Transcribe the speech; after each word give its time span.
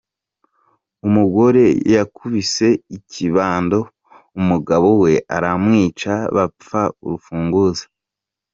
Umugore 1.07 1.63
yakubise 1.93 2.67
ikibando 2.97 3.79
umugabo 4.39 4.87
we 5.01 5.13
aramwica 5.35 6.13
bapfa 6.35 6.81
urufunguzo. 7.03 7.85